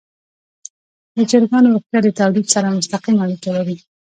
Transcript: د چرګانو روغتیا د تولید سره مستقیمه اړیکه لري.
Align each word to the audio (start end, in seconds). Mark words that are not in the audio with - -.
د 1.15 1.17
چرګانو 1.29 1.71
روغتیا 1.73 1.99
د 2.03 2.07
تولید 2.19 2.47
سره 2.53 2.75
مستقیمه 2.77 3.21
اړیکه 3.25 3.49
لري. 3.57 3.77